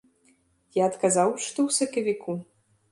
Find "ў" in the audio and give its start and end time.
1.69-1.79